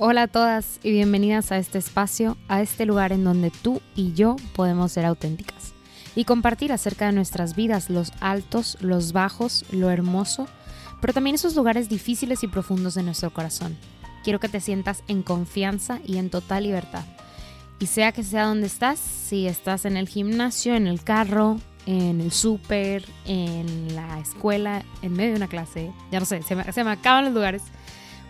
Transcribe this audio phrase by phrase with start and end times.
[0.00, 4.12] Hola a todas y bienvenidas a este espacio, a este lugar en donde tú y
[4.12, 5.72] yo podemos ser auténticas
[6.14, 10.46] y compartir acerca de nuestras vidas, los altos, los bajos, lo hermoso,
[11.00, 13.76] pero también esos lugares difíciles y profundos de nuestro corazón.
[14.22, 17.04] Quiero que te sientas en confianza y en total libertad.
[17.80, 22.20] Y sea que sea donde estás, si estás en el gimnasio, en el carro, en
[22.20, 26.72] el súper, en la escuela, en medio de una clase, ya no sé, se me,
[26.72, 27.62] se me acaban los lugares.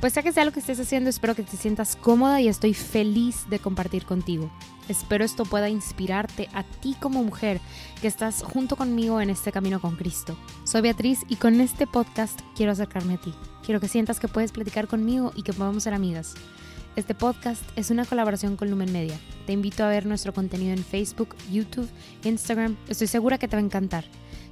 [0.00, 2.72] Pues sea que sea lo que estés haciendo, espero que te sientas cómoda y estoy
[2.72, 4.48] feliz de compartir contigo.
[4.88, 7.60] Espero esto pueda inspirarte a ti como mujer
[8.00, 10.38] que estás junto conmigo en este camino con Cristo.
[10.62, 13.34] Soy Beatriz y con este podcast quiero acercarme a ti.
[13.64, 16.36] Quiero que sientas que puedes platicar conmigo y que podamos ser amigas.
[16.94, 19.18] Este podcast es una colaboración con Lumen Media.
[19.46, 21.88] Te invito a ver nuestro contenido en Facebook, YouTube,
[22.22, 22.76] Instagram.
[22.88, 24.04] Estoy segura que te va a encantar.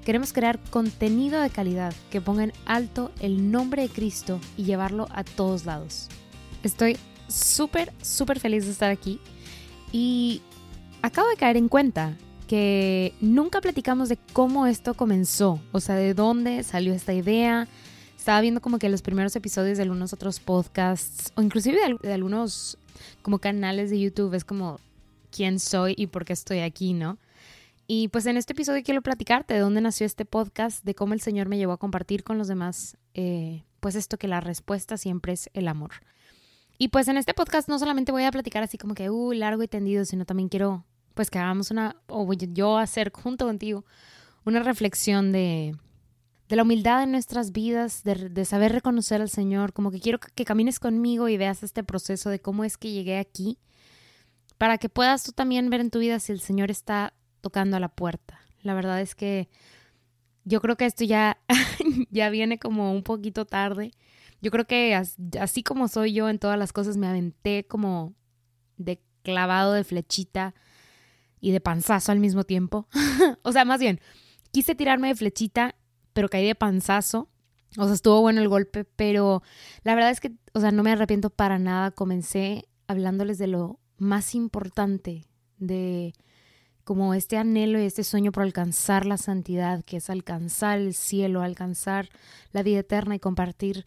[0.07, 5.09] Queremos crear contenido de calidad que ponga en alto el nombre de Cristo y llevarlo
[5.11, 6.07] a todos lados.
[6.63, 6.97] Estoy
[7.27, 9.19] súper, súper feliz de estar aquí
[9.91, 10.43] y
[11.03, 16.15] acabo de caer en cuenta que nunca platicamos de cómo esto comenzó, o sea, de
[16.15, 17.67] dónde salió esta idea.
[18.17, 22.79] Estaba viendo como que los primeros episodios de algunos otros podcasts o inclusive de, algunos
[23.23, 24.79] como canales de YouTube es como
[25.33, 27.19] quién soy y por qué estoy aquí, ¿no?
[27.87, 31.21] Y pues en este episodio quiero platicarte de dónde nació este podcast, de cómo el
[31.21, 35.33] Señor me llevó a compartir con los demás, eh, pues esto que la respuesta siempre
[35.33, 35.93] es el amor.
[36.79, 39.63] Y pues en este podcast no solamente voy a platicar así como que, uh, largo
[39.63, 40.85] y tendido, sino también quiero,
[41.15, 43.85] pues que hagamos una, o yo hacer junto contigo,
[44.45, 45.77] una reflexión de,
[46.49, 50.19] de la humildad en nuestras vidas, de, de, saber reconocer al Señor, como que quiero
[50.19, 53.59] que camines conmigo y veas este proceso de cómo es que llegué aquí,
[54.59, 57.81] para que puedas tú también ver en tu vida si el Señor está tocando a
[57.81, 58.41] la puerta.
[58.63, 59.49] La verdad es que
[60.45, 61.39] yo creo que esto ya,
[62.11, 63.93] ya viene como un poquito tarde.
[64.41, 64.95] Yo creo que
[65.41, 68.15] así como soy yo en todas las cosas, me aventé como
[68.77, 70.55] de clavado de flechita
[71.41, 72.89] y de panzazo al mismo tiempo.
[73.43, 74.01] o sea, más bien,
[74.53, 75.75] quise tirarme de flechita,
[76.13, 77.29] pero caí de panzazo.
[77.77, 79.43] O sea, estuvo bueno el golpe, pero
[79.83, 81.91] la verdad es que, o sea, no me arrepiento para nada.
[81.91, 85.27] Comencé hablándoles de lo más importante,
[85.59, 86.15] de
[86.87, 91.43] como este anhelo y este sueño por alcanzar la santidad, que es alcanzar el cielo,
[91.43, 92.09] alcanzar
[92.53, 93.85] la vida eterna y compartir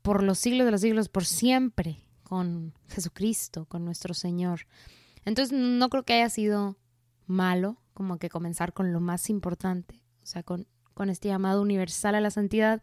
[0.00, 4.68] por los siglos de los siglos, por siempre, con Jesucristo, con nuestro Señor.
[5.24, 6.76] Entonces no creo que haya sido
[7.26, 12.14] malo como que comenzar con lo más importante, o sea, con, con este llamado universal
[12.14, 12.82] a la santidad,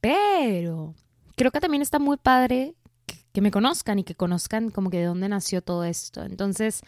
[0.00, 0.96] pero
[1.36, 2.74] creo que también está muy padre
[3.06, 6.24] que, que me conozcan y que conozcan como que de dónde nació todo esto.
[6.24, 6.82] Entonces,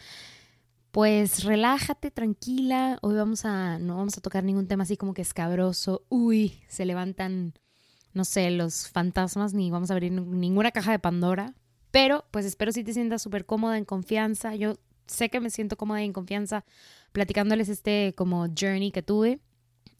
[0.93, 2.99] pues relájate, tranquila.
[3.01, 6.05] Hoy vamos a, no vamos a tocar ningún tema así como que escabroso.
[6.07, 7.55] Uy, se levantan,
[8.13, 11.55] no sé, los fantasmas, ni vamos a abrir ninguna caja de Pandora.
[11.89, 14.53] Pero, pues espero si te sientas súper cómoda, en confianza.
[14.53, 14.75] Yo
[15.07, 16.63] sé que me siento cómoda en confianza
[17.11, 19.39] platicándoles este como journey que tuve.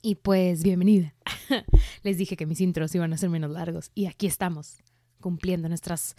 [0.04, 1.16] Y pues, bienvenida.
[2.04, 3.90] Les dije que mis intros iban a ser menos largos.
[3.96, 4.78] Y aquí estamos,
[5.20, 6.16] cumpliendo nuestros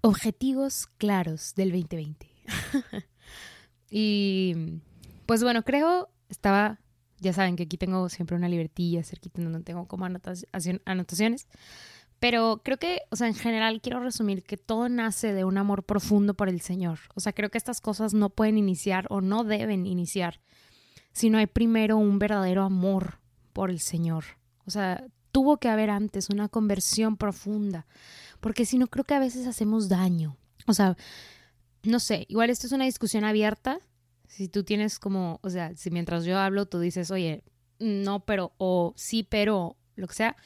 [0.00, 2.30] objetivos claros del 2020.
[3.96, 4.80] Y
[5.24, 6.80] pues bueno, creo, estaba,
[7.20, 11.46] ya saben que aquí tengo siempre una libretilla cerquita donde tengo como anotaciones.
[12.18, 15.84] Pero creo que, o sea, en general quiero resumir que todo nace de un amor
[15.84, 16.98] profundo por el Señor.
[17.14, 20.40] O sea, creo que estas cosas no pueden iniciar o no deben iniciar
[21.12, 23.20] si no hay primero un verdadero amor
[23.52, 24.24] por el Señor.
[24.66, 27.86] O sea, tuvo que haber antes una conversión profunda,
[28.40, 30.36] porque si no creo que a veces hacemos daño.
[30.66, 30.96] O sea,
[31.84, 33.78] no sé, igual esto es una discusión abierta.
[34.26, 37.44] Si tú tienes como, o sea, si mientras yo hablo tú dices, oye,
[37.78, 40.36] no, pero, o sí, pero, lo que sea,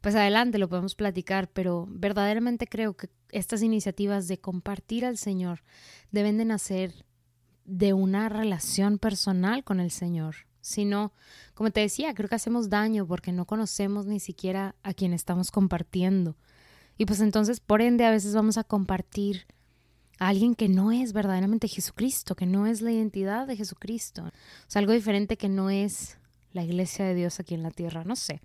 [0.00, 5.62] pues adelante, lo podemos platicar, pero verdaderamente creo que estas iniciativas de compartir al Señor
[6.12, 7.04] deben de nacer
[7.64, 10.36] de una relación personal con el Señor.
[10.60, 11.12] Si no,
[11.54, 15.50] como te decía, creo que hacemos daño porque no conocemos ni siquiera a quien estamos
[15.50, 16.36] compartiendo.
[16.98, 19.46] Y pues entonces, por ende, a veces vamos a compartir
[20.18, 24.22] alguien que no es verdaderamente Jesucristo, que no es la identidad de Jesucristo.
[24.24, 24.30] O
[24.70, 26.18] sea, algo diferente que no es
[26.52, 28.40] la iglesia de Dios aquí en la tierra, no sé.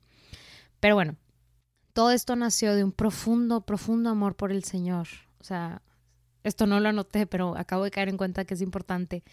[0.79, 1.15] Pero bueno,
[1.94, 5.07] todo esto nació de un profundo, profundo amor por el Señor.
[5.39, 5.81] O sea,
[6.44, 9.23] esto no lo anoté, pero acabo de caer en cuenta que es importante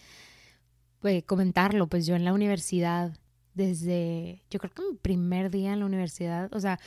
[1.01, 1.87] pues, comentarlo.
[1.89, 3.17] Pues yo en la universidad,
[3.55, 6.79] desde, yo creo que mi primer día en la universidad, o sea,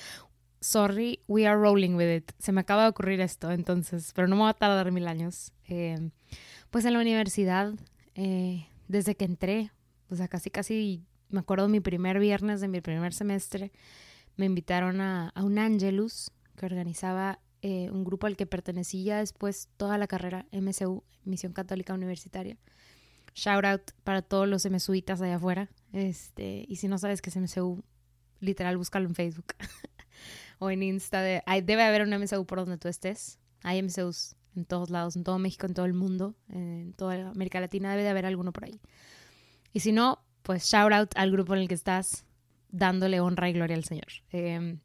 [0.61, 2.31] sorry, we are rolling with it.
[2.37, 5.51] Se me acaba de ocurrir esto, entonces, pero no me va a tardar mil años.
[5.67, 6.11] Eh,
[6.69, 7.73] pues en la universidad,
[8.15, 9.71] eh, desde que entré,
[10.09, 13.71] o sea, casi, casi, me acuerdo mi primer viernes de mi primer semestre,
[14.37, 19.69] me invitaron a, un Angelus que organizaba eh, un grupo al que pertenecí ya después
[19.77, 22.57] toda la carrera, MSU, Misión Católica Universitaria.
[23.33, 25.69] Shout out para todos los MSUitas allá afuera.
[25.93, 27.83] Este, y si no sabes qué es MSU,
[28.39, 29.53] literal, búscalo en Facebook
[30.61, 31.21] o en Insta.
[31.21, 33.39] De, debe haber un MSU por donde tú estés.
[33.63, 37.59] Hay MSUs en todos lados, en todo México, en todo el mundo, en toda América
[37.59, 38.79] Latina, debe de haber alguno por ahí.
[39.73, 42.25] Y si no, pues shout out al grupo en el que estás,
[42.69, 44.07] dándole honra y gloria al Señor.
[44.29, 44.79] Em,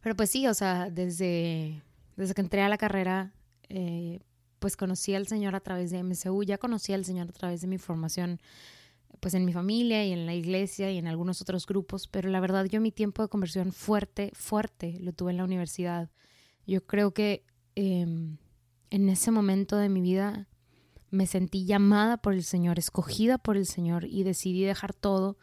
[0.00, 1.82] pero pues sí, o sea, desde,
[2.16, 3.32] desde que entré a la carrera,
[3.68, 4.20] eh,
[4.58, 7.68] pues conocí al Señor a través de MCU, ya conocí al Señor a través de
[7.68, 8.40] mi formación,
[9.20, 12.40] pues en mi familia y en la iglesia y en algunos otros grupos, pero la
[12.40, 16.10] verdad yo mi tiempo de conversión fuerte, fuerte, lo tuve en la universidad.
[16.66, 17.44] Yo creo que
[17.74, 18.36] em,
[18.90, 20.48] en ese momento de mi vida
[21.10, 25.38] me sentí llamada por el Señor, escogida por el Señor y decidí dejar todo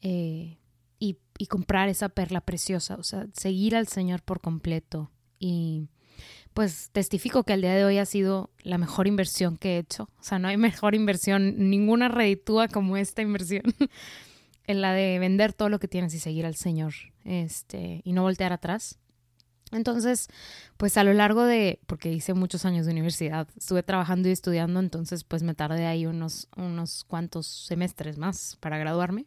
[0.00, 0.58] eh,
[0.98, 5.10] y, y, comprar esa perla preciosa, o sea, seguir al Señor por completo.
[5.38, 5.88] Y
[6.54, 10.10] pues testifico que al día de hoy ha sido la mejor inversión que he hecho.
[10.18, 13.62] O sea, no hay mejor inversión, ninguna reditúa como esta inversión.
[14.70, 16.94] en la de vender todo lo que tienes y seguir al Señor
[17.24, 18.98] este, y no voltear atrás.
[19.72, 20.28] Entonces,
[20.76, 24.80] pues a lo largo de, porque hice muchos años de universidad, estuve trabajando y estudiando,
[24.80, 29.26] entonces pues me tardé ahí unos, unos cuantos semestres más para graduarme.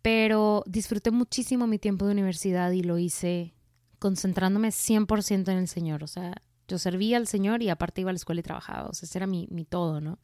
[0.00, 3.54] Pero disfruté muchísimo mi tiempo de universidad y lo hice
[4.02, 6.02] concentrándome 100% en el Señor.
[6.02, 6.34] O sea,
[6.66, 8.88] yo servía al Señor y aparte iba a la escuela y trabajaba.
[8.88, 10.18] O sea, ese era mi, mi todo, ¿no?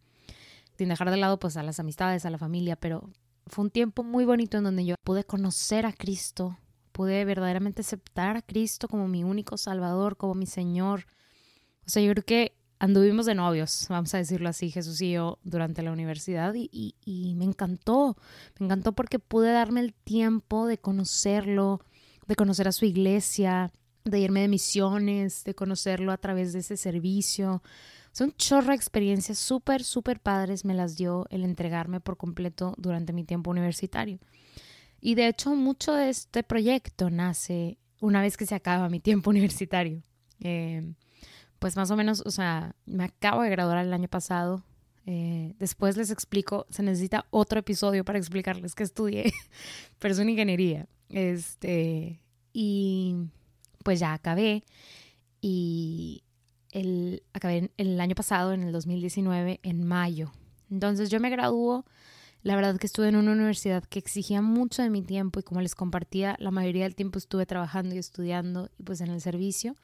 [0.76, 3.08] Sin dejar de lado pues a las amistades, a la familia, pero
[3.46, 6.58] fue un tiempo muy bonito en donde yo pude conocer a Cristo,
[6.90, 11.06] pude verdaderamente aceptar a Cristo como mi único Salvador, como mi Señor.
[11.86, 15.38] O sea, yo creo que anduvimos de novios, vamos a decirlo así, Jesús y yo,
[15.44, 18.16] durante la universidad y, y, me encantó,
[18.58, 21.80] me encantó porque pude darme el tiempo de conocerlo,
[22.28, 23.72] de conocer a su iglesia,
[24.04, 27.62] de irme de misiones, de conocerlo a través de ese servicio.
[28.12, 33.24] Son chorro experiencias súper, súper padres me las dio el entregarme por completo durante mi
[33.24, 34.18] tiempo universitario.
[35.00, 39.30] Y de hecho, mucho de este proyecto nace una vez que se acaba mi tiempo
[39.30, 40.02] universitario.
[40.40, 40.94] Eh,
[41.58, 44.62] pues más o menos, o sea, me acabo de graduar el año pasado.
[45.10, 49.32] Eh, después les explico, se necesita otro episodio para explicarles que estudié,
[49.98, 50.86] pero es una ingeniería.
[51.08, 52.20] Este,
[52.52, 53.16] y
[53.82, 54.64] pues ya acabé.
[55.40, 56.24] Y
[56.72, 60.30] el, acabé el año pasado, en el 2019, en mayo.
[60.70, 61.86] Entonces yo me graduó
[62.42, 65.62] la verdad que estuve en una universidad que exigía mucho de mi tiempo y como
[65.62, 69.74] les compartía, la mayoría del tiempo estuve trabajando y estudiando y pues en el servicio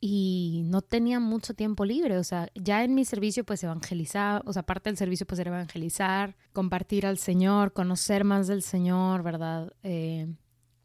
[0.00, 4.52] y no tenía mucho tiempo libre, o sea, ya en mi servicio pues evangelizaba, o
[4.52, 9.72] sea, parte del servicio pues era evangelizar, compartir al Señor, conocer más del Señor, ¿verdad?
[9.82, 10.26] Eh,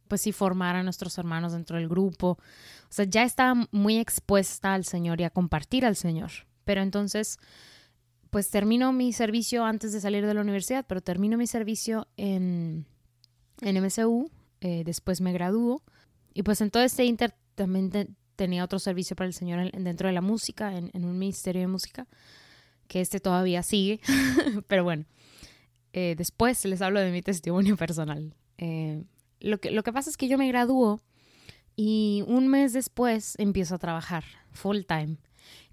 [0.07, 2.37] pues sí formar a nuestros hermanos dentro del grupo, o
[2.89, 6.31] sea, ya estaba muy expuesta al Señor y a compartir al Señor,
[6.63, 7.37] pero entonces
[8.31, 12.85] pues termino mi servicio antes de salir de la universidad, pero termino mi servicio en,
[13.59, 14.31] en MSU,
[14.61, 15.83] eh, después me gradúo.
[16.33, 20.13] Y pues en todo este inter también tenía otro servicio para el Señor dentro de
[20.13, 22.07] la música, en, un ministerio de música,
[22.87, 23.99] que este todavía sigue,
[24.67, 25.05] pero bueno,
[25.93, 28.33] eh, después les hablo de mi testimonio personal.
[28.57, 29.03] Eh,
[29.41, 31.03] lo, que, lo que pasa es que yo me gradúo
[31.75, 35.17] y un mes después empiezo a trabajar full time.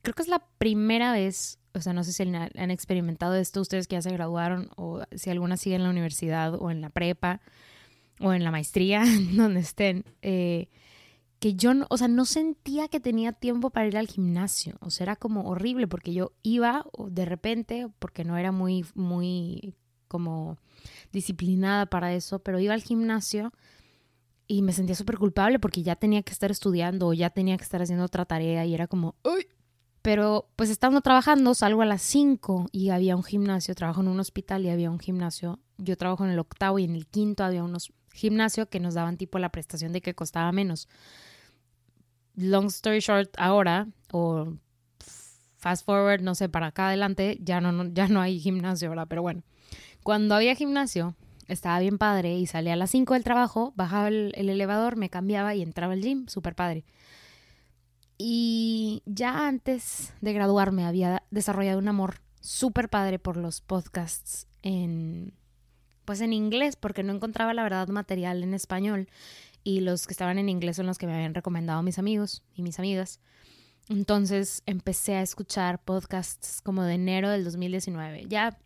[0.03, 3.87] Creo que es la primera vez o sea, no sé si han, experimentado esto ustedes
[3.87, 7.41] que ya se graduaron o si alguna sigue en la universidad o en la prepa
[8.21, 10.69] o en la maestría, donde estén, eh,
[11.39, 14.91] que yo, no, o sea, no sentía que tenía tiempo para ir al gimnasio, o
[14.91, 19.75] sea, era como horrible porque yo iba de repente, porque no era muy, muy
[20.09, 20.59] como
[21.13, 23.53] disciplinada para eso, pero iba al gimnasio
[24.47, 27.65] y me sentía súper culpable porque ya tenía que estar estudiando o ya tenía que
[27.65, 29.47] estar haciendo otra tarea y era como, ¡ay!
[30.01, 34.21] Pero pues estando trabajando, salgo a las 5 y había un gimnasio, trabajo en un
[34.21, 35.61] hospital y había un gimnasio.
[35.77, 39.17] Yo trabajo en el octavo y en el quinto había unos gimnasio que nos daban
[39.17, 40.89] tipo la prestación de que costaba menos.
[42.41, 44.55] Long story short, ahora, o
[45.57, 49.07] fast forward, no sé, para acá adelante, ya no, ya no hay gimnasio, ¿verdad?
[49.09, 49.43] Pero bueno,
[50.05, 51.17] cuando había gimnasio,
[51.49, 55.11] estaba bien padre y salía a las 5 del trabajo, bajaba el, el elevador, me
[55.11, 56.85] cambiaba y entraba al gym, súper padre.
[58.19, 65.35] Y ya antes de graduarme había desarrollado un amor súper padre por los podcasts en
[66.05, 69.09] pues en inglés porque no encontraba la verdad material en español
[69.69, 72.63] y los que estaban en inglés son los que me habían recomendado mis amigos y
[72.63, 73.21] mis amigas.
[73.91, 78.57] Entonces empecé a escuchar podcasts como de enero del 2019, ya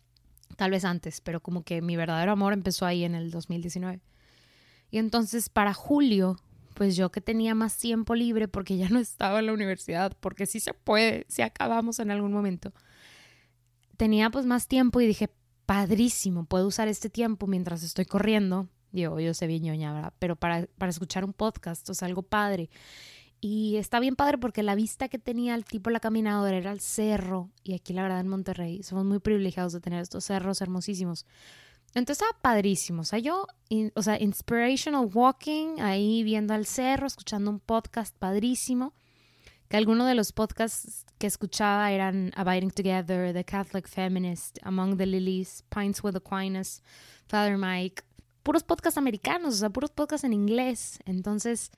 [0.55, 3.99] tal vez antes, pero como que mi verdadero amor empezó ahí en el 2019.
[4.91, 6.37] Y entonces para julio
[6.73, 10.45] pues yo que tenía más tiempo libre porque ya no estaba en la universidad, porque
[10.45, 12.71] sí se puede, si acabamos en algún momento,
[13.97, 15.29] tenía pues más tiempo y dije,
[15.65, 18.69] padrísimo, puedo usar este tiempo mientras estoy corriendo.
[18.93, 20.13] Yo, yo sé bien ñoña, ¿verdad?
[20.19, 22.69] Pero para, para escuchar un podcast, o sea, algo padre.
[23.41, 26.79] Y está bien padre porque la vista que tenía el tipo la caminadora era el
[26.79, 27.51] cerro.
[27.61, 31.25] Y aquí, la verdad, en Monterrey somos muy privilegiados de tener estos cerros hermosísimos.
[31.95, 33.01] Entonces estaba padrísimo.
[33.01, 33.47] O sea, yo,
[33.95, 38.93] o sea, inspirational walking, ahí viendo al cerro, escuchando un podcast padrísimo.
[39.67, 45.05] Que algunos de los podcasts que escuchaba eran Abiding Together, The Catholic Feminist, Among the
[45.05, 46.81] Lilies, Pints with Aquinas,
[47.27, 48.03] Father Mike.
[48.43, 50.99] Puros podcasts americanos, o sea, puros podcasts en inglés.
[51.05, 51.71] Entonces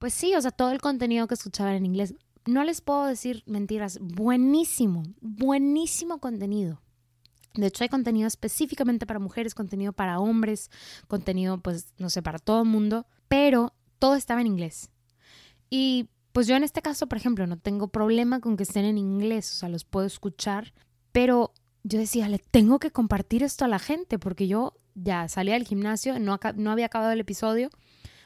[0.00, 2.14] pues sí, o sea, todo el contenido que escuchaban en inglés.
[2.46, 6.80] No les puedo decir mentiras, buenísimo, buenísimo contenido.
[7.52, 10.70] De hecho, hay contenido específicamente para mujeres, contenido para hombres,
[11.06, 14.88] contenido, pues, no sé, para todo el mundo, pero todo estaba en inglés.
[15.68, 18.96] Y pues yo en este caso, por ejemplo, no tengo problema con que estén en
[18.96, 20.72] inglés, o sea, los puedo escuchar,
[21.12, 21.52] pero
[21.82, 25.64] yo decía, le tengo que compartir esto a la gente, porque yo ya salía del
[25.64, 27.70] gimnasio, no, no había acabado el episodio,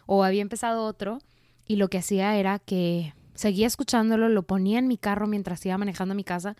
[0.07, 1.19] o había empezado otro,
[1.67, 5.79] y lo que hacía era que seguía escuchándolo, lo ponía en mi carro mientras iba
[5.79, 6.57] manejando a mi casa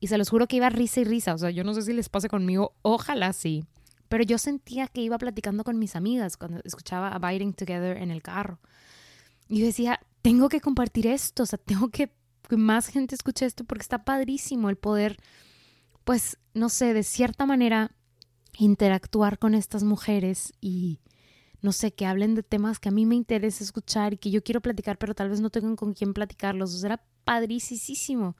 [0.00, 1.34] y se los juro que iba risa y risa.
[1.34, 3.64] O sea, yo no sé si les pase conmigo, ojalá sí.
[4.08, 8.22] Pero yo sentía que iba platicando con mis amigas cuando escuchaba Abiding Together en el
[8.22, 8.60] carro.
[9.48, 12.12] Y decía, tengo que compartir esto, o sea, tengo que
[12.48, 15.16] que más gente escuche esto porque está padrísimo el poder,
[16.04, 17.92] pues, no sé, de cierta manera
[18.58, 21.00] interactuar con estas mujeres y,
[21.60, 24.42] no sé, que hablen de temas que a mí me interesa escuchar y que yo
[24.42, 26.74] quiero platicar, pero tal vez no tengo con quién platicarlos.
[26.74, 28.36] O sea, era padricísimo.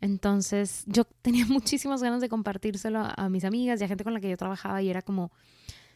[0.00, 4.20] Entonces, yo tenía muchísimas ganas de compartírselo a, mis amigas y a gente con la
[4.20, 5.32] que yo trabajaba y era como,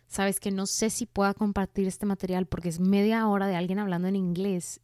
[0.08, 3.78] sabes que no sé si pueda compartir este material porque es media hora de alguien
[3.78, 4.80] hablando en inglés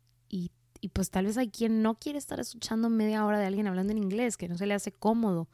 [0.80, 3.90] y pues tal vez hay quien no quiere estar escuchando media hora de alguien hablando
[3.90, 5.48] en inglés, que no se le hace cómodo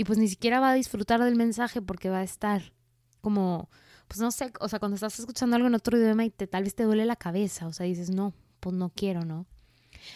[0.00, 2.72] y pues ni siquiera va a disfrutar del mensaje porque va a estar
[3.20, 3.68] como
[4.08, 6.64] pues no sé, o sea, cuando estás escuchando algo en otro idioma y te, tal
[6.64, 9.44] vez te duele la cabeza, o sea, dices, no, pues no quiero, ¿no?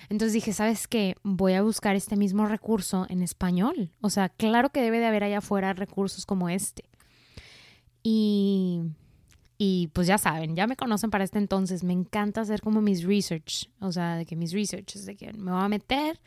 [0.09, 1.17] Entonces dije, ¿sabes qué?
[1.23, 3.93] Voy a buscar este mismo recurso en español.
[4.01, 6.89] O sea, claro que debe de haber allá afuera recursos como este.
[8.03, 8.81] Y,
[9.59, 11.85] y pues ya saben, ya me conocen para este entonces.
[11.85, 13.71] Me encanta hacer como mis research.
[13.81, 16.19] O sea, de que mis research es de que me voy a meter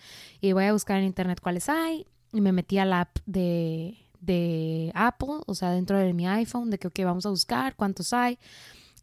[0.42, 2.06] y voy a buscar en internet cuáles hay.
[2.34, 6.78] Y me metí al app de, de Apple, o sea, dentro de mi iPhone, de
[6.78, 8.38] que, ok, vamos a buscar cuántos hay.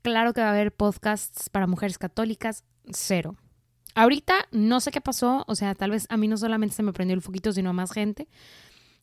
[0.02, 3.36] Claro que va a haber podcasts para mujeres católicas, cero.
[3.94, 6.92] Ahorita no sé qué pasó, o sea, tal vez a mí no solamente se me
[6.92, 8.28] prendió el foquito, sino a más gente,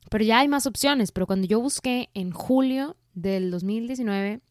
[0.10, 1.12] pero ya hay más opciones.
[1.12, 4.42] Pero cuando yo busqué en julio del 2019,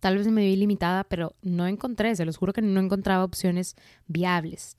[0.00, 3.76] tal vez me vi limitada, pero no encontré, se los juro que no encontraba opciones
[4.06, 4.76] viables.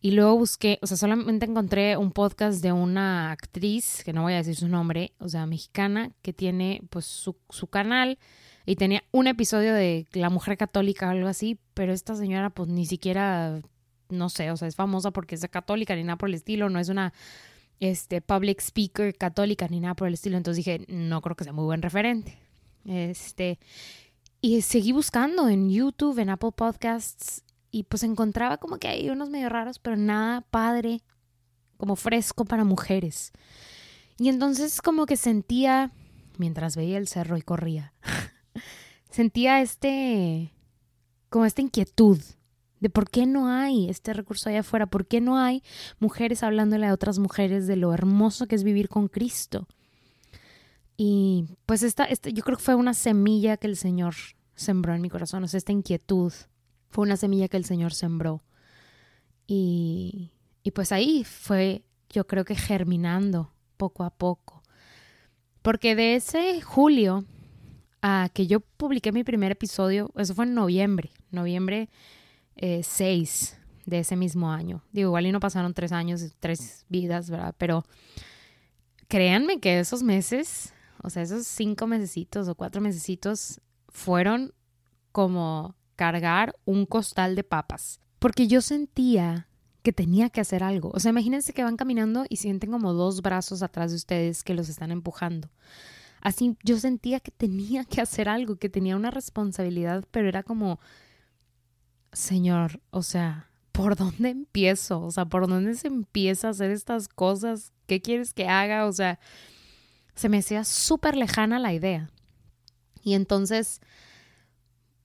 [0.00, 4.34] Y luego busqué, o sea, solamente encontré un podcast de una actriz, que no voy
[4.34, 8.18] a decir su nombre, o sea, mexicana, que tiene pues su, su canal
[8.64, 12.68] y tenía un episodio de La Mujer Católica o algo así, pero esta señora pues
[12.68, 13.60] ni siquiera,
[14.08, 16.78] no sé, o sea, es famosa porque es católica ni nada por el estilo, no
[16.78, 17.12] es una
[17.80, 21.52] este, public speaker católica ni nada por el estilo, entonces dije, no creo que sea
[21.52, 22.38] muy buen referente.
[22.84, 23.58] Este,
[24.40, 29.30] y seguí buscando en YouTube, en Apple Podcasts, y pues encontraba como que hay unos
[29.30, 31.02] medio raros, pero nada padre,
[31.76, 33.32] como fresco para mujeres.
[34.18, 35.92] Y entonces como que sentía,
[36.38, 37.92] mientras veía el cerro y corría,
[39.10, 40.52] sentía este,
[41.30, 42.20] como esta inquietud
[42.80, 45.62] de por qué no hay este recurso allá afuera, por qué no hay
[45.98, 49.66] mujeres hablándole a otras mujeres de lo hermoso que es vivir con Cristo.
[50.96, 54.14] Y pues esta, esta yo creo que fue una semilla que el Señor
[54.54, 56.32] sembró en mi corazón, o sea, esta inquietud
[56.90, 58.42] fue una semilla que el Señor sembró.
[59.46, 64.62] Y, y pues ahí fue, yo creo que germinando poco a poco.
[65.62, 67.24] Porque de ese julio
[68.02, 71.88] a que yo publiqué mi primer episodio, eso fue en noviembre, noviembre
[72.56, 74.82] 6 eh, de ese mismo año.
[74.92, 77.54] Digo, igual y no pasaron tres años, tres vidas, ¿verdad?
[77.58, 77.84] Pero
[79.08, 84.52] créanme que esos meses, o sea, esos cinco mesecitos o cuatro mesecitos fueron
[85.12, 89.48] como cargar un costal de papas, porque yo sentía
[89.82, 90.92] que tenía que hacer algo.
[90.94, 94.54] O sea, imagínense que van caminando y sienten como dos brazos atrás de ustedes que
[94.54, 95.50] los están empujando.
[96.20, 100.78] Así yo sentía que tenía que hacer algo, que tenía una responsabilidad, pero era como,
[102.12, 105.00] Señor, o sea, ¿por dónde empiezo?
[105.00, 107.72] O sea, ¿por dónde se empieza a hacer estas cosas?
[107.88, 108.86] ¿Qué quieres que haga?
[108.86, 109.18] O sea,
[110.14, 112.08] se me hacía súper lejana la idea.
[113.02, 113.80] Y entonces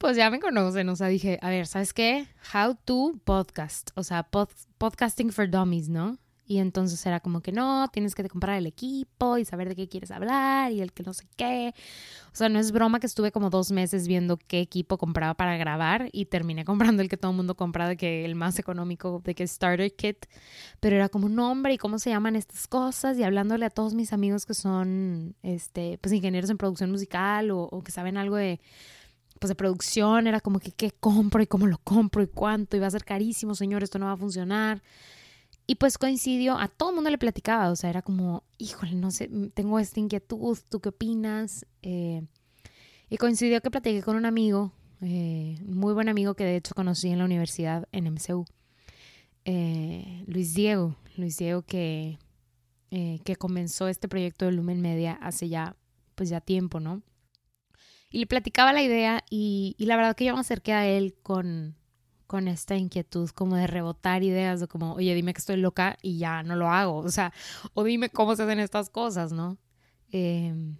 [0.03, 2.27] pues ya me conocen, o sea, dije, a ver, ¿sabes qué?
[2.53, 4.27] How to podcast, o sea,
[4.77, 6.17] podcasting for dummies, ¿no?
[6.45, 9.88] Y entonces era como que no, tienes que comprar el equipo y saber de qué
[9.88, 11.74] quieres hablar y el que no sé qué.
[12.33, 15.55] O sea, no es broma que estuve como dos meses viendo qué equipo compraba para
[15.55, 19.22] grabar y terminé comprando el que todo el mundo compra, de que el más económico,
[19.24, 20.25] de que Starter Kit.
[20.81, 23.17] Pero era como, nombre ¿y cómo se llaman estas cosas?
[23.17, 27.81] Y hablándole a todos mis amigos que son, este, pues ingenieros en producción musical o
[27.86, 28.60] que saben algo de
[29.43, 32.79] pues de producción, era como que qué compro y cómo lo compro y cuánto, y
[32.79, 34.81] va a ser carísimo, señor, esto no va a funcionar.
[35.67, 39.12] Y pues coincidió, a todo el mundo le platicaba, o sea, era como, híjole, no
[39.12, 41.65] sé, mm, tengo esta inquietud, ¿tú qué opinas?
[41.81, 42.25] Eh,
[43.09, 44.71] y coincidió que platiqué con un amigo,
[45.01, 48.45] eh, muy buen amigo que de hecho conocí en la universidad en MCU,
[49.43, 52.17] eh, Luis Diego, Luis Diego que,
[52.89, 55.75] que comenzó este proyecto de Lumen Media hace ya,
[56.15, 57.01] pues ya tiempo, ¿no?
[58.13, 61.75] Y le platicaba la idea y, la verdad que yo me acerqué a él con,
[62.27, 66.20] con esta inquietud como de rebotar ideas o como, oye, dime que estoy loca y
[66.20, 67.34] ya no lo hago, o sea,
[67.74, 69.58] o dime cómo se hacen estas cosas, ¿no?
[70.12, 70.75] Em,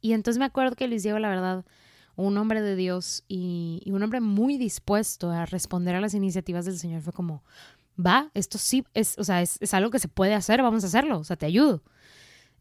[0.00, 1.66] y entonces me acuerdo que Luis Diego, la verdad,
[2.16, 6.78] un hombre de Dios y, un hombre muy dispuesto a responder a las iniciativas del
[6.78, 7.44] Señor, fue como,
[8.00, 10.86] va, esto sí, es, o sea, es, es algo que se puede hacer, vamos a
[10.86, 11.82] hacerlo, o sea, te ayudo.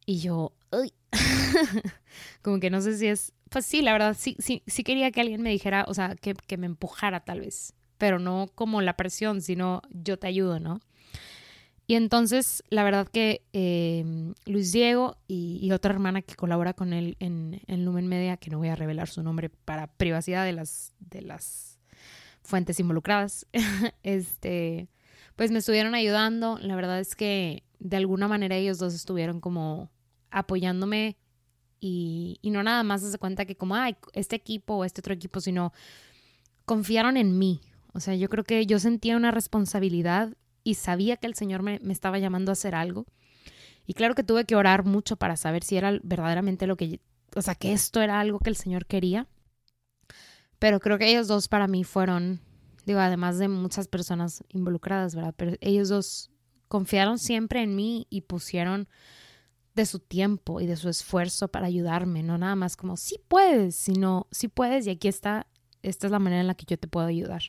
[0.05, 0.91] Y yo, uy,
[2.41, 5.21] como que no sé si es, pues sí, la verdad, sí, sí, sí quería que
[5.21, 8.97] alguien me dijera, o sea, que, que me empujara tal vez pero no como la
[8.97, 10.81] presión, sino yo te ayudo, ¿no?
[11.87, 17.15] Y entonces, la verdad que em, Luis Diego y, otra hermana que colabora con él
[17.21, 20.93] en, en, Lumen Media, que no voy a revelar su nombre para privacidad de las,
[20.99, 21.79] de las
[22.41, 23.47] fuentes involucradas,
[24.03, 24.89] este,
[25.37, 26.57] pues me estuvieron ayudando.
[26.59, 29.91] La verdad es que de alguna manera ellos dos estuvieron como
[30.29, 31.15] apoyándome
[31.85, 35.41] y, no nada más se cuenta que como, ay, este equipo o este otro equipo,
[35.41, 35.73] sino
[36.65, 37.59] confiaron en mí.
[37.93, 41.81] O sea, yo creo que yo sentía una responsabilidad y sabía que el Señor me,
[41.89, 43.05] estaba llamando a hacer algo.
[43.85, 47.01] Y claro que tuve que orar mucho para saber si era verdaderamente lo que,
[47.35, 49.27] o sea, que esto era algo que el Señor quería.
[50.59, 52.39] Pero creo que ellos dos para mí fueron,
[52.85, 55.35] digo, además de muchas personas involucradas, ¿verdad?
[55.35, 56.31] Pero ellos dos
[56.69, 58.87] confiaron siempre en mí y pusieron
[59.75, 63.75] de su tiempo y de su esfuerzo para ayudarme, no nada más como, sí puedes,
[63.75, 65.47] sino, sí puedes y aquí está,
[65.81, 67.43] esta es la manera en la que yo te puedo ayudar.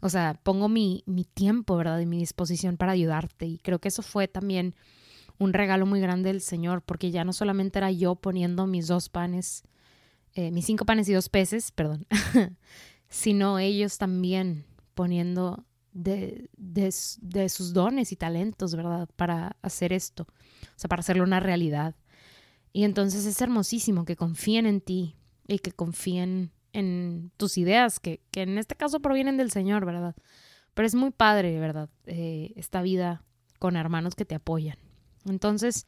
[0.00, 2.00] O sea, pongo mi, mi tiempo, ¿verdad?
[2.00, 3.46] Y mi disposición para ayudarte.
[3.46, 4.74] Y creo que eso fue también
[5.38, 9.08] un regalo muy grande del Señor, porque ya no solamente era yo poniendo mis dos
[9.08, 9.62] panes,
[10.34, 12.06] eh, mis cinco panes y dos peces, perdón,
[13.08, 19.08] sino ellos también poniendo de, de, de, sus dones y talentos, ¿verdad?
[19.16, 21.94] Para hacer esto, o sea, para hacerlo una realidad.
[22.72, 28.22] Y entonces es hermosísimo que confíen en ti y que confíen en tus ideas, que,
[28.34, 30.16] en este caso provienen del Señor, ¿verdad?
[30.74, 31.90] Pero es muy padre, ¿verdad?
[32.06, 33.22] Eh, esta vida
[33.58, 34.78] con hermanos que te apoyan.
[35.26, 35.86] Entonces,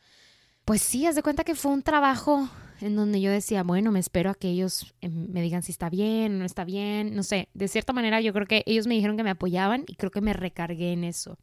[0.64, 2.48] pues sí, haz de cuenta que fue un trabajo
[2.84, 5.88] en donde yo decía, bueno, me espero a que ellos em, me digan si está
[5.88, 8.94] bien o no está bien, no sé, de cierta manera yo creo que ellos me
[8.94, 11.38] dijeron que me apoyaban y creo que me recargué en eso,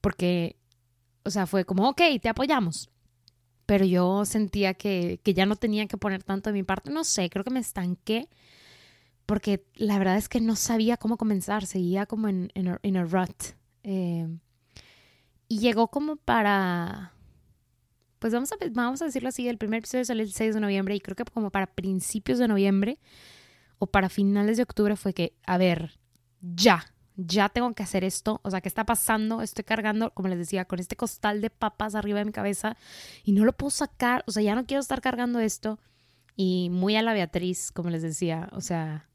[0.00, 0.56] porque,
[1.24, 2.90] o sea, fue como, ok, te apoyamos,
[3.66, 7.04] pero yo sentía que, que ya no tenía que poner tanto de mi parte, no
[7.04, 8.28] sé, creo que me estanqué
[9.26, 13.54] porque la verdad es que no sabía cómo comenzar, seguía como en, en, a, rut.
[13.82, 14.28] Eh,
[15.48, 17.11] y llegó como para,
[18.22, 20.94] pues vamos a, vamos a decirlo así, el primer episodio salió el 6 de noviembre
[20.94, 23.00] y creo que como para principios de noviembre
[23.80, 25.98] o para finales de octubre fue que, a ver,
[26.40, 29.42] ya, ya tengo que hacer esto, o sea, ¿qué está pasando?
[29.42, 32.76] Estoy cargando, como les decía, con este costal de papas arriba de mi cabeza
[33.24, 35.80] y no lo puedo sacar, o sea, ya no quiero estar cargando esto.
[36.36, 39.08] Y muy a la Beatriz, como les decía, o sea,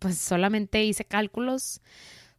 [0.00, 1.80] pues solamente hice cálculos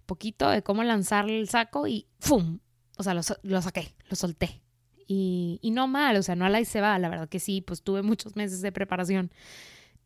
[0.06, 2.60] poquito de cómo lanzar el saco y ¡fum!
[2.98, 4.62] O sea, lo, saqué, lo solté.
[5.08, 7.62] Y, no mal, o sea, no a la y se va, la verdad que sí,
[7.62, 9.32] pues tuve muchos meses de preparación.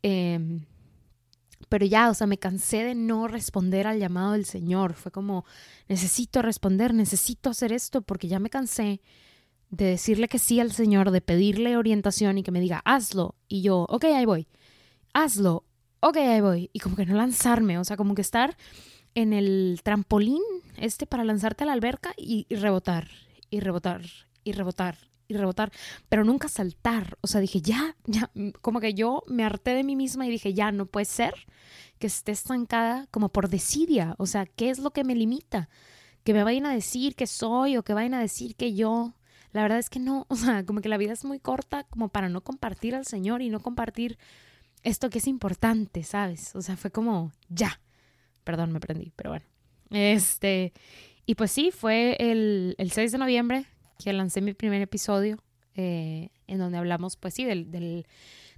[0.03, 0.65] Em,
[1.69, 4.93] pero ya, o sea, me cansé de no responder al llamado del Señor.
[4.93, 5.45] Fue como,
[5.88, 9.01] necesito responder, necesito hacer esto, porque ya me cansé
[9.69, 13.36] de decirle que sí al Señor, de pedirle orientación y que me diga, hazlo.
[13.47, 14.47] Y yo, ok, ahí voy.
[15.13, 15.65] Hazlo,
[16.01, 16.69] ok, ahí voy.
[16.73, 18.55] Y como que no lanzarme, o sea, como que estar
[19.15, 20.41] en el trampolín
[20.77, 23.10] este para lanzarte a la alberca y, rebotar,
[23.49, 24.01] y rebotar,
[24.45, 25.71] y rebotar, y rebotar,
[26.08, 27.17] pero nunca saltar.
[27.19, 28.31] O sea, dije, ya, ya,
[28.62, 31.34] como que yo me harté de mí misma y dije, ya, no puede ser
[31.99, 34.15] que esté estancada como por desidia.
[34.17, 35.69] O sea, ¿qué es lo que me limita?
[36.23, 39.13] Que me vayan a decir que soy o que vayan a decir que yo.
[39.51, 42.10] La verdad es que no, o sea, como que la vida es muy corta como
[42.10, 44.17] para no compartir al Señor y no compartir
[44.84, 46.55] esto que es importante, ¿sabes?
[46.55, 47.81] O sea, fue como, ya.
[48.43, 49.45] Perdón, me prendí, pero bueno.
[49.89, 50.73] Este,
[51.25, 53.65] y pues sí, fue el, el 6 de noviembre
[53.97, 55.38] que lancé mi primer episodio,
[55.75, 58.05] eh, en donde hablamos, pues sí, del, del,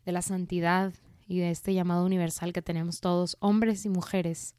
[0.06, 0.94] de la santidad
[1.28, 4.56] y de este llamado universal que tenemos todos, hombres y mujeres,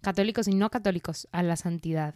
[0.00, 2.14] católicos y no católicos, a la santidad.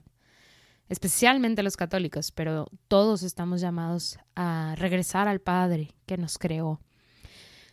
[0.89, 6.81] Especialmente los católicos, pero todos estamos llamados a regresar al Padre que nos creó.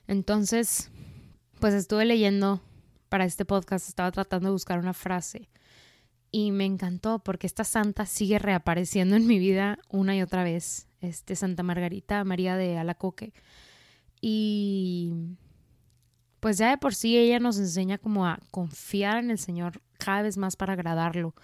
[0.07, 0.89] Entonces,
[1.59, 2.61] pues estuve leyendo
[3.09, 5.49] para este podcast, estaba tratando de buscar una frase
[6.31, 10.87] y me encantó porque esta santa sigue reapareciendo en mi vida una y otra vez,
[11.01, 13.33] este Santa Margarita María de Alacoque.
[14.21, 15.13] Y
[16.39, 20.21] pues ya de por sí ella nos enseña como a confiar en el Señor cada
[20.21, 21.35] vez más para agradarlo.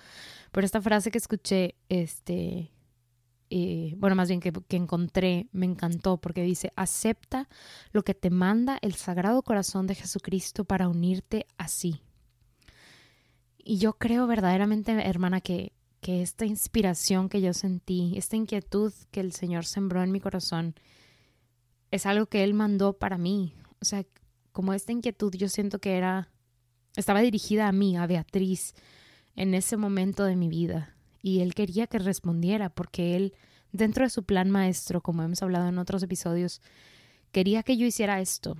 [0.52, 2.72] Pero esta frase que escuché, este,
[3.50, 7.50] eh, bueno, más bien que, que encontré, me encantó porque dice, acepta
[7.92, 12.05] lo que te manda el Sagrado Corazón de Jesucristo para unirte a sí.
[13.68, 19.20] Y yo creo verdaderamente, hermana, que, que esta inspiración que yo sentí, esta inquietud que
[19.20, 20.76] el Señor sembró en mi corazón,
[21.90, 23.56] es algo que Él mandó para mí.
[23.82, 24.06] O sea,
[24.52, 26.30] como esta inquietud yo siento que era,
[26.96, 28.76] estaba dirigida a mí, a Beatriz,
[29.36, 30.96] en ese momento de mi vida.
[31.24, 33.34] Y Él quería que respondiera porque Él,
[33.72, 36.62] dentro de su plan maestro, como hemos hablado en otros episodios,
[37.32, 38.58] quería que yo hiciera esto.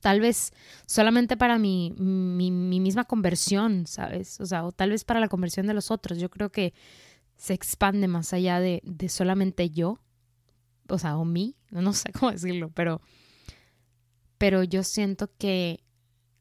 [0.00, 0.52] Tal vez
[0.86, 4.40] solamente para mi, mi, misma conversión, ¿sabes?
[4.40, 6.18] O sea, o tal vez para la conversión de los otros.
[6.18, 6.74] Yo creo que
[7.36, 10.00] se expande más allá de, de solamente yo,
[10.88, 13.00] o sea, o mí, no sé cómo decirlo, pero,
[14.38, 15.84] pero yo siento que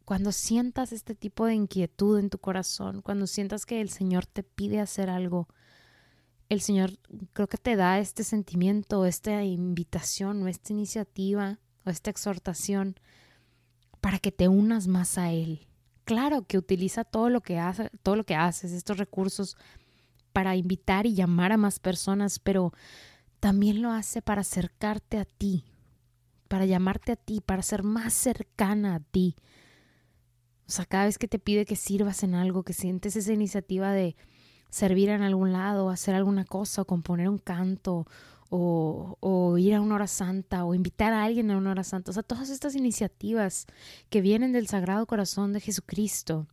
[0.06, 4.42] cuando sientas este tipo de inquietud en tu corazón, cuando sientas que el Señor te
[4.42, 5.50] pide hacer algo,
[6.50, 6.98] el Señor
[7.34, 12.96] creo que te da este sentimiento, esta invitación esta iniciativa o esta exhortación
[14.02, 15.68] para que te unas más a Él.
[16.06, 19.58] Claro que utiliza todo lo que, hace, todo lo que haces, estos recursos,
[20.32, 22.72] para invitar y llamar a más personas, pero
[23.40, 25.66] también lo hace para acercarte a ti,
[26.48, 29.36] para llamarte a ti, para ser más cercana a ti.
[30.68, 33.92] O sea, cada vez que te pide que sirvas en algo, que sientes esa iniciativa
[33.92, 34.16] de
[34.70, 38.06] servir en algún lado, hacer alguna cosa, o componer un canto,
[38.50, 42.12] o, ir a una hora santa o invitar a alguien a una hora santa.
[42.12, 43.66] O sea, todas estas iniciativas
[44.10, 46.48] que vienen del Sagrado Corazón de Jesucristo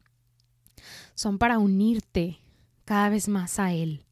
[1.14, 2.40] son para unirte
[2.84, 4.04] cada vez más a Él,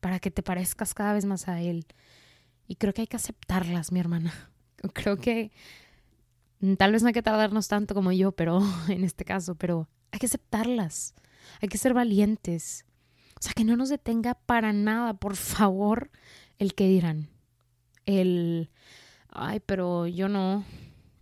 [0.00, 1.86] para que te parezcas cada vez más a Él.
[2.66, 4.32] Y creo que hay que aceptarlas, mi hermana.
[4.94, 5.52] Creo que
[6.78, 10.18] tal vez no hay que tardarnos tanto como yo, pero en este caso, pero hay
[10.18, 11.14] que aceptarlas.
[11.60, 12.86] Hay que ser valientes.
[13.38, 16.10] O sea, que no nos detenga para nada, por favor,
[16.62, 17.28] el que dirán,
[18.06, 18.70] el,
[19.28, 20.64] ay, pero yo no,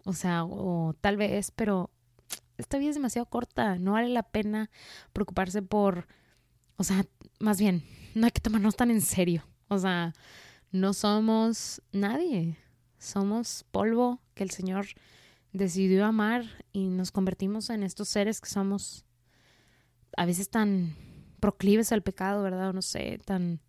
[0.04, 1.90] o sea, o tal vez, pero
[2.58, 4.70] esta vida es demasiado corta, no vale la pena
[5.14, 6.06] preocuparse por,
[6.76, 7.06] o sea,
[7.38, 7.82] más bien,
[8.14, 10.12] no hay que tomarnos tan en serio, o sea,
[10.72, 12.58] no somos nadie,
[12.98, 14.88] somos polvo que el Señor
[15.54, 19.06] decidió amar y nos convertimos en estos seres que somos
[20.18, 20.94] a veces tan
[21.40, 22.68] proclives al pecado, ¿verdad?
[22.68, 23.60] O no sé, tan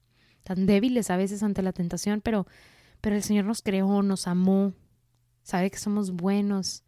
[0.43, 2.47] tan débiles a veces ante la tentación, pero,
[3.01, 4.73] pero el Señor nos creó, nos amó,
[5.43, 6.84] sabe que somos buenos.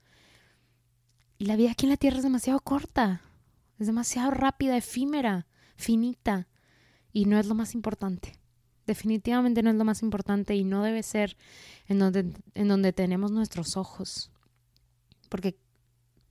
[1.37, 3.21] Y la vida aquí en la tierra es demasiado corta,
[3.79, 6.47] es demasiado rápida, efímera, finita,
[7.11, 8.39] y no es lo más importante.
[8.85, 11.37] Definitivamente no es lo más importante y no debe ser
[11.87, 14.31] en donde, en donde tenemos nuestros ojos.
[15.29, 15.57] Porque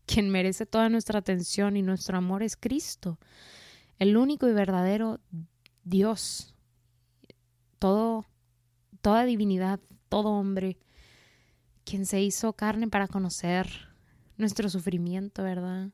[0.07, 3.19] quien merece toda nuestra atención y nuestro amor es Cristo,
[3.99, 5.21] el único y verdadero
[5.85, 6.55] Dios,
[7.83, 8.25] todo,
[9.01, 10.79] toda divinidad, todo hombre,
[11.85, 13.67] quien se hizo carne para conocer
[14.37, 15.91] nuestro sufrimiento, ¿verdad?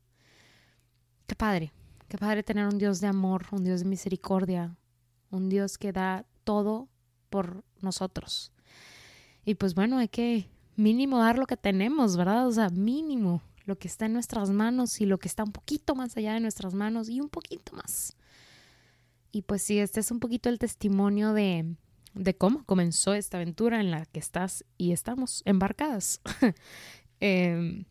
[1.26, 1.72] Qué padre,
[2.06, 4.76] qué padre tener un Dios de amor, un Dios de misericordia,
[5.30, 6.90] un Dios que da todo
[7.30, 8.52] por nosotros.
[9.46, 12.48] Y pues bueno, hay que mínimo dar lo que tenemos, ¿verdad?
[12.48, 15.94] O sea, mínimo lo que está en nuestras manos y lo que está un poquito
[15.94, 18.14] más allá de nuestras manos y un poquito más.
[19.32, 21.74] Y pues sí, este es un poquito el testimonio de,
[22.14, 26.20] de cómo comenzó esta aventura en la que estás y estamos embarcadas.
[27.20, 27.84] Em,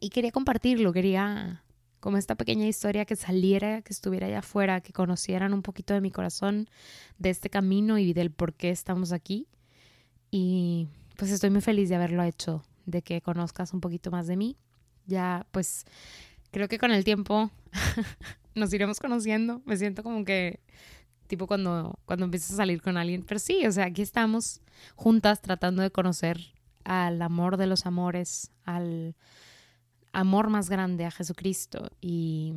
[0.00, 1.64] y quería compartirlo, quería
[1.98, 6.00] como esta pequeña historia que saliera, que estuviera allá afuera, que conocieran un poquito de
[6.00, 6.68] mi corazón,
[7.18, 9.48] de este camino y del por qué estamos aquí.
[10.30, 14.36] Y pues estoy muy feliz de haberlo hecho, de que conozcas un poquito más de
[14.36, 14.56] mí.
[15.06, 15.84] Ya pues
[16.50, 17.50] creo que con el tiempo
[18.54, 19.62] nos iremos conociendo.
[19.64, 20.60] Me siento como que,
[21.26, 23.24] tipo cuando, cuando empiezas a salir con alguien.
[23.24, 24.60] Pero sí, o sea, aquí estamos
[24.94, 26.40] juntas tratando de conocer
[26.84, 29.16] al amor de los amores, al
[30.12, 31.90] amor más grande, a Jesucristo.
[32.00, 32.54] Y,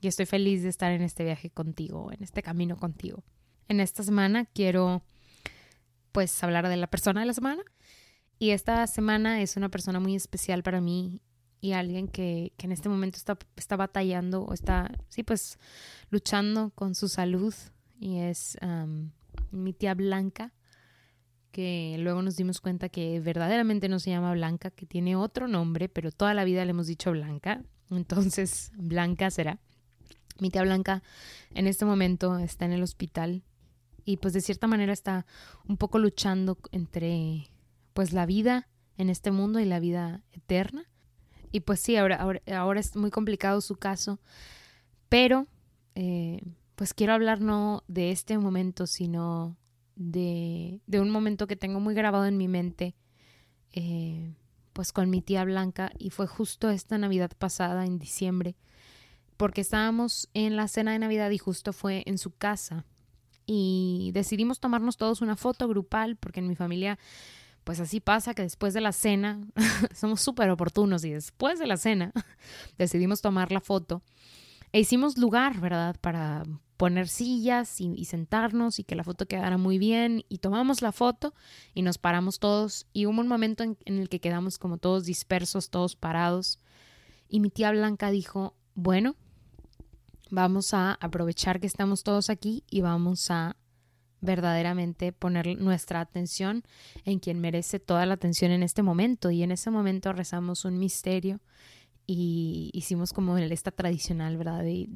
[0.00, 3.22] y estoy feliz de estar en este viaje contigo, en este camino contigo.
[3.68, 5.02] En esta semana quiero
[6.12, 7.62] pues hablar de la persona de la semana.
[8.38, 11.20] Y esta semana es una persona muy especial para mí
[11.64, 15.58] y alguien que, que en este momento está, está, batallando o está, sí, pues
[16.10, 17.54] luchando con su salud.
[17.98, 18.58] Y es
[19.50, 20.52] mi tía Blanca,
[21.52, 25.88] que luego nos dimos cuenta que verdaderamente no se llama Blanca, que tiene otro nombre,
[25.88, 27.62] pero toda la vida le hemos dicho Blanca.
[27.88, 29.58] Entonces, Blanca será.
[30.40, 31.02] Mi tía Blanca
[31.54, 33.42] en este momento está en el hospital
[34.04, 35.24] y pues de cierta manera está
[35.66, 37.48] un poco luchando entre
[37.94, 40.90] pues la vida en este mundo y la vida eterna.
[41.54, 42.20] Y pues sí, ahora,
[42.52, 44.18] ahora, es muy complicado su caso,
[45.08, 45.46] pero
[45.94, 46.42] eh,
[46.74, 49.56] pues quiero hablar no de este momento, sino
[49.94, 52.96] de, de, un momento que tengo muy grabado en mi mente,
[53.70, 54.34] eh,
[54.72, 58.56] pues con mi tía Blanca, y fue justo esta Navidad pasada, en diciembre,
[59.36, 62.84] porque estábamos en la cena de Navidad y justo fue en su casa
[63.46, 66.98] y decidimos tomarnos todos una foto grupal porque en mi familia
[67.64, 69.40] pues así pasa que después de la cena
[69.94, 72.12] somos súper oportunos y después de la cena
[72.78, 74.02] decidimos tomar la foto
[74.72, 75.96] e hicimos lugar, ¿verdad?
[76.00, 76.44] Para
[76.76, 81.32] poner sillas y, sentarnos y que la foto quedara muy bien y tomamos la foto
[81.72, 85.70] y nos paramos todos y hubo un momento en el que quedamos como todos dispersos,
[85.70, 86.58] todos parados
[87.28, 89.16] y mi tía Blanca dijo, bueno,
[90.30, 93.54] Vamos a aprovechar que estamos todos aquí y vamos a
[94.24, 96.64] verdaderamente poner nuestra atención
[97.04, 99.30] en quien merece toda la atención en este momento.
[99.30, 101.40] Y en ese momento rezamos un misterio
[102.06, 104.62] y hicimos como esta tradicional, ¿verdad?
[104.62, 104.88] De,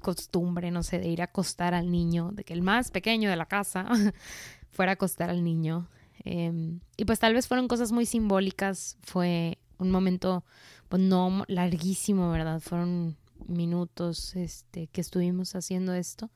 [0.00, 3.36] costumbre, no sé, de ir a acostar al niño, de que el más pequeño de
[3.36, 3.86] la casa
[4.70, 5.88] fuera a acostar al niño.
[6.24, 10.44] Em, y pues tal vez fueron cosas muy simbólicas, fue un momento,
[10.88, 12.60] pues no larguísimo, ¿verdad?
[12.60, 16.30] Fueron minutos este, que estuvimos haciendo esto.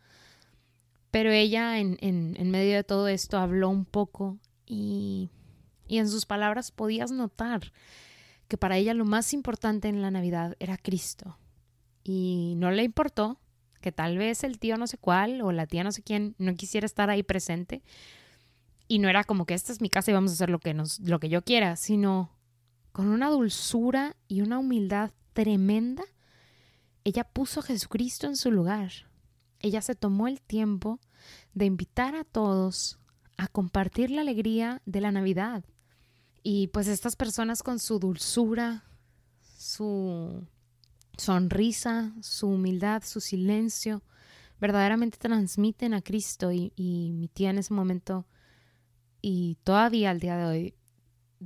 [1.12, 5.30] Pero ella en, en, medio de todo esto habló un poco y,
[5.86, 7.72] y en sus palabras podías notar
[8.48, 11.38] que para ella lo más importante en la Navidad era Cristo.
[12.02, 13.38] Y no le importó
[13.80, 16.54] que tal vez el tío no sé cuál o la tía no sé quién no
[16.54, 17.82] quisiera estar ahí presente.
[18.88, 20.72] Y no era como que esta es mi casa y vamos a hacer lo que,
[20.72, 22.30] nos, lo que yo quiera, sino
[22.92, 26.04] con una dulzura y una humildad tremenda
[27.04, 28.90] ella puso a Jesucristo en su lugar.
[29.62, 31.00] Ella se tomó el tiempo
[31.54, 32.98] de invitar a todos
[33.36, 35.64] a compartir la alegría de la Navidad.
[36.42, 38.84] Y pues estas personas con su dulzura,
[39.56, 40.46] su
[41.16, 44.02] sonrisa, su humildad, su silencio,
[44.60, 48.26] verdaderamente transmiten a Cristo y, y mi tía en ese momento
[49.20, 50.74] y todavía al día de hoy,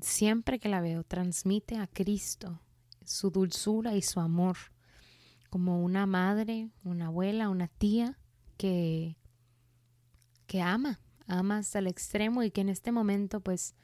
[0.01, 2.61] siempre que la veo, transmite a Cristo
[3.05, 4.57] su dulzura y su amor
[5.51, 8.19] como una madre, una abuela, una tía
[8.57, 9.17] que,
[10.47, 13.75] que ama, ama hasta el extremo y que en este momento pues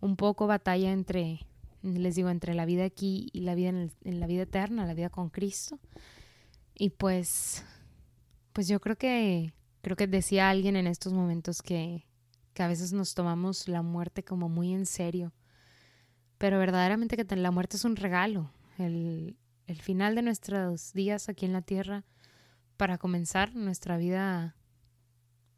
[0.00, 1.46] un poco batalla entre,
[1.82, 5.10] les digo, entre la vida aquí y la vida en, la vida eterna, la vida
[5.10, 5.78] con Cristo.
[6.74, 7.64] Y pues,
[8.52, 12.06] pues yo creo que, creo que decía alguien en estos momentos que,
[12.52, 15.32] que a veces nos tomamos la muerte como muy en serio.
[16.38, 18.50] Pero verdaderamente que la muerte es un regalo.
[18.76, 22.04] El, el final de nuestros días aquí en la tierra
[22.76, 24.56] para comenzar nuestra vida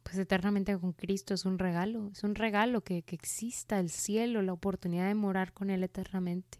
[0.03, 4.41] pues eternamente con Cristo es un regalo, es un regalo que, que exista el cielo,
[4.41, 6.59] la oportunidad de morar con Él eternamente.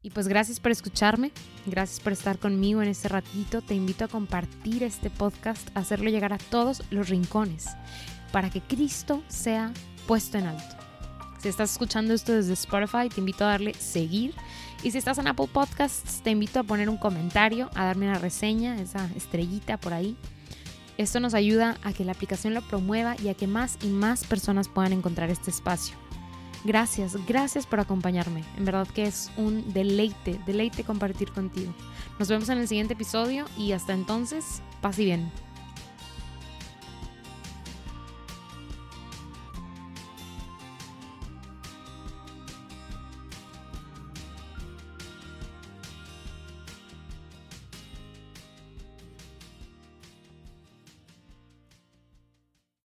[0.00, 1.32] Y pues gracias por escucharme,
[1.66, 3.62] gracias por estar conmigo en este ratito.
[3.62, 7.70] Te invito a compartir este podcast, a hacerlo llegar a todos los rincones,
[8.30, 9.72] para que Cristo sea
[10.06, 10.76] puesto en alto.
[11.40, 14.34] Si estás escuchando esto desde Spotify, te invito a darle seguir
[14.84, 18.18] y si estás en Apple Podcasts, te invito a poner un comentario, a darme una
[18.18, 20.14] reseña, esa estrellita por ahí.
[20.98, 24.24] Esto nos ayuda a que la aplicación lo promueva y a que más y más
[24.24, 25.96] personas puedan encontrar este espacio.
[26.64, 28.44] Gracias, gracias por acompañarme.
[28.58, 31.74] En verdad que es un deleite, deleite compartir contigo.
[32.18, 35.43] Nos vemos en el siguiente episodio y hasta entonces, paz y bien.